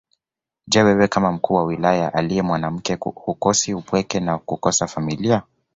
Je 0.67 0.83
wewe 0.83 1.07
kama 1.07 1.31
mkuu 1.31 1.53
wa 1.53 1.63
Wilaya 1.63 2.13
aliye 2.13 2.41
mwanamke 2.41 2.93
hukosi 2.95 3.73
upweke 3.73 4.19
wa 4.19 4.37
kukosa 4.37 4.87
familia 4.87 5.43